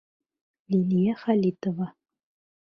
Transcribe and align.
Лилиә 0.75 1.13
ХӘЛИТОВА. 1.25 1.87